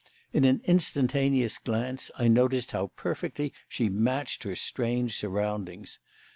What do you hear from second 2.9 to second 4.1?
perfectly she